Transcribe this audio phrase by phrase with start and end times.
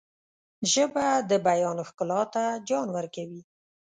[0.71, 3.41] ژبه د بیان ښکلا ته جان ورکوي